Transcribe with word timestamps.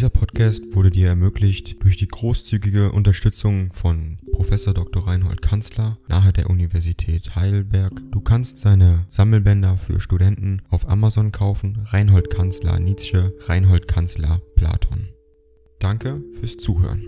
Dieser 0.00 0.08
Podcast 0.08 0.74
wurde 0.74 0.88
dir 0.88 1.08
ermöglicht 1.08 1.84
durch 1.84 1.98
die 1.98 2.08
großzügige 2.08 2.90
Unterstützung 2.90 3.70
von 3.74 4.16
Professor 4.32 4.72
Dr. 4.72 5.06
Reinhold 5.06 5.42
Kanzler 5.42 5.98
nahe 6.08 6.32
der 6.32 6.48
Universität 6.48 7.36
Heidelberg. 7.36 7.92
Du 8.10 8.22
kannst 8.22 8.56
seine 8.56 9.04
Sammelbänder 9.10 9.76
für 9.76 10.00
Studenten 10.00 10.62
auf 10.70 10.88
Amazon 10.88 11.32
kaufen. 11.32 11.84
Reinhold 11.84 12.30
Kanzler 12.30 12.80
Nietzsche, 12.80 13.34
Reinhold 13.40 13.88
Kanzler 13.88 14.40
Platon. 14.56 15.10
Danke 15.80 16.22
fürs 16.40 16.56
Zuhören. 16.56 17.04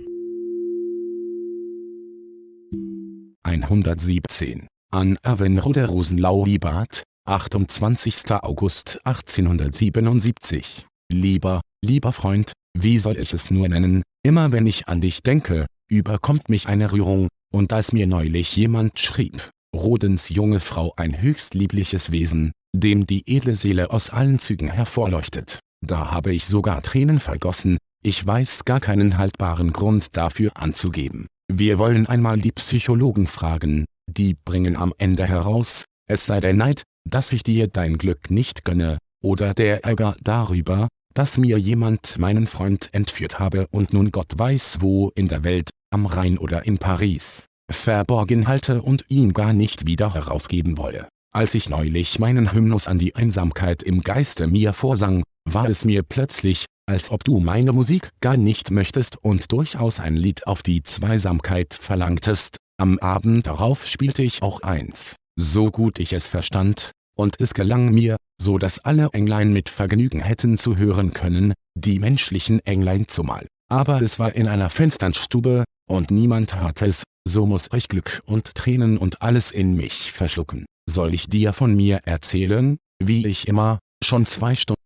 117 3.45 4.67
an 4.91 5.17
Avenrode 5.23 5.87
Rosenlau-Liebart, 5.87 7.05
28. 7.25 8.33
August 8.33 9.01
1877. 9.07 10.85
Lieber, 11.11 11.63
lieber 11.83 12.13
Freund, 12.13 12.53
wie 12.79 12.99
soll 12.99 13.19
ich 13.19 13.33
es 13.33 13.51
nur 13.51 13.69
nennen, 13.69 14.03
immer 14.25 14.53
wenn 14.53 14.67
ich 14.67 14.89
an 14.89 15.01
dich 15.01 15.23
denke, 15.23 15.67
überkommt 15.91 16.49
mich 16.49 16.69
eine 16.69 16.93
Rührung, 16.93 17.29
und 17.53 17.73
als 17.73 17.93
mir 17.93 18.07
neulich 18.07 18.57
jemand 18.57 18.99
schrieb, 18.99 19.51
Rodens 19.75 20.29
junge 20.29 20.61
Frau 20.61 20.93
ein 20.97 21.21
höchst 21.21 21.55
liebliches 21.55 22.13
Wesen, 22.13 22.53
dem 22.75 23.07
die 23.07 23.25
edle 23.27 23.55
Seele 23.55 23.91
aus 23.91 24.11
allen 24.11 24.39
Zügen 24.39 24.69
hervorleuchtet, 24.69 25.61
da 25.85 26.11
habe 26.11 26.33
ich 26.33 26.47
sogar 26.47 26.83
Tränen 26.83 27.21
vergossen, 27.21 27.79
ich 28.05 28.27
weiß 28.27 28.65
gar 28.65 28.81
keinen 28.81 29.19
haltbaren 29.19 29.73
Grund 29.73 30.17
dafür 30.17 30.53
anzugeben. 30.57 31.27
Wir 31.53 31.79
wollen 31.79 32.07
einmal 32.07 32.39
die 32.39 32.53
Psychologen 32.53 33.27
fragen, 33.27 33.85
die 34.09 34.35
bringen 34.35 34.77
am 34.77 34.95
Ende 34.99 35.27
heraus, 35.27 35.85
es 36.09 36.27
sei 36.27 36.41
der 36.41 36.55
Neid, 36.55 36.83
dass 37.09 37.33
ich 37.33 37.43
dir 37.43 37.69
dein 37.69 37.99
Glück 37.99 38.31
nicht 38.31 38.65
gönne, 38.65 38.99
oder 39.23 39.55
der 39.55 39.85
Ärger 39.85 40.17
darüber, 40.23 40.89
dass 41.15 41.39
mir 41.39 41.59
jemand 41.59 42.19
meinen 42.19 42.47
Freund 42.47 42.89
entführt 42.93 43.39
habe 43.39 43.67
und 43.71 43.93
nun 43.93 44.11
Gott 44.11 44.33
weiß 44.37 44.79
wo 44.81 45.11
in 45.15 45.29
der 45.29 45.45
Welt, 45.45 45.71
am 45.91 46.07
Rhein 46.07 46.39
oder 46.39 46.67
in 46.67 46.79
Paris, 46.79 47.47
verborgen 47.71 48.49
halte 48.49 48.83
und 48.83 49.05
ihn 49.09 49.33
gar 49.33 49.53
nicht 49.53 49.87
wieder 49.87 50.15
herausgeben 50.15 50.79
wolle. 50.79 51.09
Als 51.35 51.55
ich 51.55 51.69
neulich 51.69 52.19
meinen 52.19 52.53
Hymnus 52.53 52.89
an 52.89 52.99
die 52.99 53.15
Einsamkeit 53.15 53.83
im 53.83 54.03
Geiste 54.03 54.47
mir 54.47 54.73
vorsang, 54.73 55.23
war 55.49 55.69
es 55.69 55.85
mir 55.85 56.03
plötzlich, 56.03 56.67
als 56.87 57.11
ob 57.11 57.25
du 57.25 57.41
meine 57.41 57.73
Musik 57.73 58.11
gar 58.21 58.37
nicht 58.37 58.71
möchtest 58.71 59.17
und 59.23 59.51
durchaus 59.51 60.01
ein 60.01 60.17
Lied 60.17 60.47
auf 60.47 60.63
die 60.63 60.83
Zweisamkeit 60.83 61.75
verlangtest. 61.75 62.57
Am 62.79 62.99
Abend 62.99 63.47
darauf 63.47 63.87
spielte 63.87 64.23
ich 64.23 64.43
auch 64.43 64.61
eins, 64.61 65.17
so 65.37 65.71
gut 65.71 65.99
ich 65.99 66.13
es 66.13 66.27
verstand, 66.27 66.91
und 67.17 67.41
es 67.41 67.55
gelang 67.55 67.91
mir, 67.91 68.17
so 68.41 68.59
dass 68.59 68.79
alle 68.79 69.09
Englein 69.13 69.53
mit 69.53 69.69
Vergnügen 69.69 70.21
hätten 70.21 70.57
zu 70.57 70.77
hören 70.77 71.13
können, 71.13 71.55
die 71.75 71.99
menschlichen 71.99 72.61
Englein 72.67 73.09
zumal. 73.09 73.47
Aber 73.69 74.03
es 74.03 74.19
war 74.19 74.35
in 74.35 74.49
einer 74.49 74.71
Fensternstube, 74.71 75.65
und 75.89 76.11
niemand 76.11 76.55
hat 76.55 76.83
es, 76.83 77.05
so 77.27 77.47
muss 77.47 77.69
ich 77.75 77.89
Glück 77.89 78.23
und 78.27 78.55
Tränen 78.55 78.99
und 78.99 79.23
alles 79.23 79.51
in 79.51 79.75
mich 79.75 80.13
verschlucken. 80.13 80.67
Soll 80.89 81.15
ich 81.15 81.29
dir 81.29 81.53
von 81.53 81.75
mir 81.75 82.01
erzählen, 82.05 82.79
wie 83.03 83.27
ich 83.27 83.49
immer, 83.49 83.79
schon 84.03 84.27
zwei 84.27 84.55
Stunden 84.55 84.83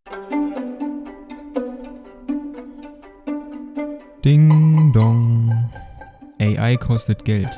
Ding 4.26 4.92
dong. 4.92 5.70
AI 6.40 6.76
kostet 6.78 7.24
Geld. 7.24 7.48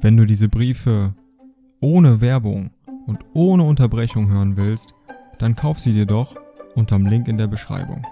Wenn 0.00 0.16
du 0.16 0.24
diese 0.24 0.48
Briefe 0.48 1.14
ohne 1.80 2.22
Werbung 2.22 2.70
und 3.10 3.18
ohne 3.34 3.64
Unterbrechung 3.64 4.30
hören 4.30 4.56
willst, 4.56 4.94
dann 5.38 5.56
kauf 5.56 5.80
sie 5.80 5.92
dir 5.92 6.06
doch 6.06 6.36
unterm 6.76 7.06
Link 7.06 7.26
in 7.26 7.38
der 7.38 7.48
Beschreibung. 7.48 8.06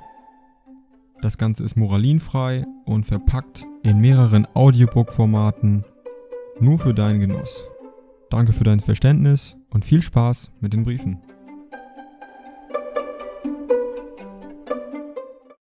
Das 1.22 1.38
Ganze 1.38 1.62
ist 1.62 1.76
moralinfrei 1.76 2.66
und 2.84 3.06
verpackt 3.06 3.64
in 3.84 4.00
mehreren 4.00 4.46
Audiobook-Formaten 4.54 5.84
nur 6.60 6.78
für 6.80 6.94
deinen 6.94 7.20
Genuss. 7.20 7.64
Danke 8.28 8.52
für 8.52 8.64
dein 8.64 8.80
Verständnis 8.80 9.56
und 9.70 9.84
viel 9.84 10.02
Spaß 10.02 10.50
mit 10.60 10.72
den 10.72 10.82
Briefen. 10.82 11.20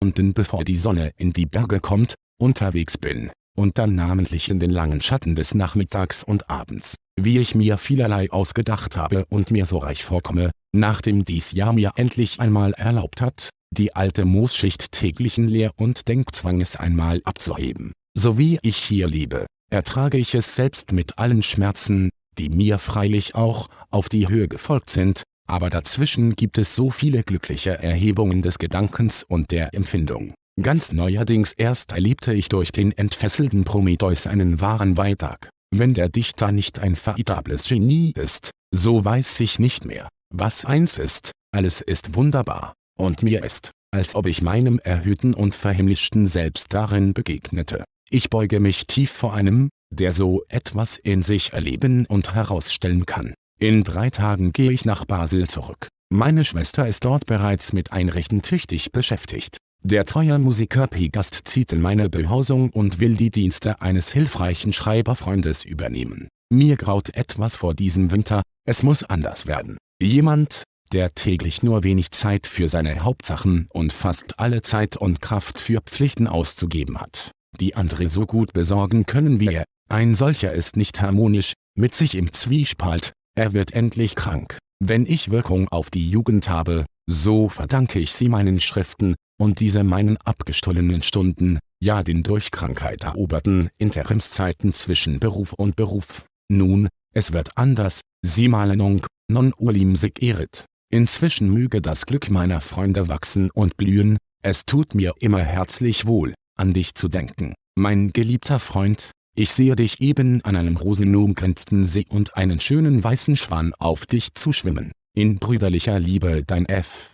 Stunden 0.02 0.34
bevor 0.34 0.64
die 0.64 0.76
Sonne 0.76 1.12
in 1.18 1.32
die 1.32 1.46
Berge 1.46 1.80
kommt, 1.80 2.16
unterwegs 2.40 2.98
bin, 2.98 3.30
und 3.58 3.78
dann 3.78 3.96
namentlich 3.96 4.50
in 4.50 4.60
den 4.60 4.70
langen 4.70 5.02
Schatten 5.02 5.36
des 5.36 5.56
Nachmittags 5.56 6.24
und 6.24 6.50
Abends, 6.50 6.96
wie 7.20 7.40
ich 7.40 7.56
mir 7.56 7.78
vielerlei 7.78 8.32
ausgedacht 8.32 8.96
habe 8.96 9.26
und 9.30 9.52
mir 9.52 9.66
so 9.66 9.80
reich 9.80 10.04
vorkomme, 10.04 10.52
nachdem 10.74 11.26
dies 11.26 11.52
Jahr 11.52 11.74
mir 11.74 11.94
endlich 11.96 12.40
einmal 12.40 12.74
erlaubt 12.74 13.20
hat, 13.20 13.50
die 13.76 13.96
alte 13.96 14.26
Moosschicht 14.26 14.92
täglichen 14.92 15.48
Lehr- 15.48 15.74
und 15.76 16.08
Denkzwanges 16.08 16.78
einmal 16.78 17.22
abzuheben. 17.26 17.92
So 18.18 18.38
wie 18.38 18.60
ich 18.62 18.78
hier 18.78 19.08
lebe, 19.08 19.46
ertrage 19.70 20.18
ich 20.18 20.34
es 20.36 20.56
selbst 20.56 20.92
mit 20.92 21.18
allen 21.20 21.44
Schmerzen, 21.44 22.10
die 22.38 22.50
mir 22.50 22.78
freilich 22.78 23.36
auch 23.36 23.68
auf 23.90 24.10
die 24.10 24.30
Höhe 24.30 24.48
gefolgt 24.48 24.90
sind, 24.90 25.24
aber 25.48 25.70
dazwischen 25.70 26.36
gibt 26.36 26.58
es 26.58 26.76
so 26.76 26.90
viele 26.92 27.24
glückliche 27.24 27.82
Erhebungen 27.82 28.42
des 28.42 28.60
Gedankens 28.60 29.24
und 29.24 29.52
der 29.52 29.74
Empfindung. 29.74 30.34
Ganz 30.60 30.92
neuerdings 30.92 31.54
erst 31.54 31.92
erlebte 31.92 32.34
ich 32.34 32.50
durch 32.50 32.72
den 32.72 32.92
entfesselten 32.92 33.64
Prometheus 33.64 34.26
einen 34.26 34.60
wahren 34.60 34.98
Weitag. 34.98 35.50
Wenn 35.70 35.94
der 35.94 36.10
Dichter 36.10 36.52
nicht 36.52 36.80
ein 36.80 36.96
veritables 36.96 37.68
Genie 37.68 38.12
ist, 38.16 38.50
so 38.74 39.06
weiß 39.06 39.40
ich 39.42 39.60
nicht 39.60 39.86
mehr, 39.86 40.08
was 40.34 40.66
eins 40.66 40.98
ist, 40.98 41.32
alles 41.52 41.82
ist 41.82 42.16
wunderbar, 42.16 42.74
und 42.98 43.22
mir 43.22 43.44
ist, 43.44 43.70
als 43.92 44.16
ob 44.16 44.26
ich 44.26 44.42
meinem 44.42 44.80
erhöhten 44.80 45.36
und 45.36 45.56
verhimmlischten 45.56 46.26
Selbst 46.26 46.74
darin 46.74 47.14
begegnete. 47.14 47.84
Ich 48.10 48.32
beuge 48.32 48.60
mich 48.60 48.88
tief 48.88 49.12
vor 49.12 49.36
einem, 49.36 49.70
der 49.94 50.12
so 50.12 50.44
etwas 50.50 50.98
in 50.98 51.22
sich 51.22 51.54
erleben 51.54 52.08
und 52.08 52.34
herausstellen 52.34 53.06
kann. 53.06 53.36
In 53.60 53.84
drei 53.84 54.10
Tagen 54.10 54.54
gehe 54.54 54.72
ich 54.72 54.86
nach 54.86 55.06
Basel 55.06 55.48
zurück. 55.48 55.88
Meine 56.10 56.46
Schwester 56.46 56.88
ist 56.88 57.06
dort 57.06 57.26
bereits 57.26 57.74
mit 57.74 57.92
Einrichten 57.92 58.42
tüchtig 58.42 58.92
beschäftigt. 58.92 59.58
Der 59.84 60.04
treue 60.04 60.38
Musiker 60.38 60.88
Pegast 60.88 61.42
zieht 61.46 61.72
in 61.72 61.80
meine 61.80 62.10
Behausung 62.10 62.72
und 62.72 63.00
will 63.00 63.14
die 63.14 63.32
Dienste 63.32 63.82
eines 63.82 64.12
hilfreichen 64.12 64.74
Schreiberfreundes 64.74 65.64
übernehmen. 65.64 66.28
Mir 66.50 66.76
graut 66.76 67.16
etwas 67.16 67.56
vor 67.56 67.74
diesem 67.74 68.12
Winter, 68.12 68.42
es 68.66 68.84
muss 68.84 69.04
anders 69.04 69.48
werden. 69.48 69.78
Jemand, 70.02 70.64
der 70.92 71.14
täglich 71.14 71.64
nur 71.64 71.84
wenig 71.84 72.12
Zeit 72.12 72.48
für 72.48 72.70
seine 72.70 73.04
Hauptsachen 73.04 73.68
und 73.72 73.94
fast 73.94 74.40
alle 74.40 74.62
Zeit 74.62 74.98
und 74.98 75.22
Kraft 75.22 75.60
für 75.60 75.82
Pflichten 75.82 76.28
auszugeben 76.28 77.00
hat, 77.00 77.32
die 77.60 77.76
andere 77.76 78.10
so 78.10 78.26
gut 78.26 78.54
besorgen 78.54 79.06
können 79.06 79.40
wie 79.40 79.54
er. 79.54 79.64
Ein 79.90 80.16
solcher 80.16 80.52
ist 80.52 80.76
nicht 80.76 81.02
harmonisch, 81.02 81.54
mit 81.76 81.94
sich 81.94 82.16
im 82.16 82.34
Zwiespalt, 82.34 83.14
er 83.36 83.54
wird 83.54 83.72
endlich 83.72 84.16
krank. 84.16 84.58
Wenn 84.84 85.06
ich 85.06 85.32
Wirkung 85.32 85.70
auf 85.70 85.90
die 85.90 86.10
Jugend 86.10 86.50
habe, 86.50 86.86
so 87.10 87.50
verdanke 87.50 88.00
ich 88.00 88.14
sie 88.14 88.30
meinen 88.30 88.60
Schriften, 88.60 89.16
und 89.40 89.60
diese 89.60 89.84
meinen 89.84 90.18
abgestollenen 90.18 91.04
Stunden, 91.04 91.60
ja 91.80 92.04
den 92.04 92.24
durch 92.24 92.52
Krankheit 92.52 93.04
eroberten 93.04 93.70
Interimszeiten 93.78 94.74
zwischen 94.74 95.20
Beruf 95.20 95.54
und 95.54 95.76
Beruf. 95.76 96.26
Nun, 96.50 96.90
es 97.14 97.34
wird 97.34 97.50
anders, 97.56 98.02
sie 98.22 98.48
malen 98.48 99.02
non 99.30 99.54
ulim 99.58 99.96
sig 99.96 100.22
erit. 100.22 100.66
Inzwischen 100.90 101.50
möge 101.52 101.82
das 101.82 102.06
Glück 102.06 102.30
meiner 102.30 102.62
Freunde 102.62 103.08
wachsen 103.08 103.52
und 103.52 103.76
blühen, 103.76 104.18
es 104.42 104.66
tut 104.66 104.96
mir 104.96 105.14
immer 105.20 105.44
herzlich 105.44 106.06
wohl, 106.06 106.34
an 106.58 106.74
dich 106.74 106.96
zu 106.96 107.10
denken, 107.10 107.54
mein 107.76 108.14
geliebter 108.14 108.60
Freund, 108.60 109.12
ich 109.36 109.52
sehe 109.52 109.76
dich 109.76 110.02
eben 110.02 110.44
an 110.46 110.56
einem 110.56 110.78
rosenumgrenzten 110.78 111.86
See 111.86 112.06
und 112.10 112.38
einen 112.38 112.60
schönen 112.60 113.04
weißen 113.04 113.36
Schwan 113.36 113.74
auf 113.78 114.06
dich 114.06 114.34
zuschwimmen. 114.34 114.92
In 115.14 115.38
brüderlicher 115.38 116.00
Liebe 116.00 116.44
dein 116.46 116.66
F. 116.66 117.14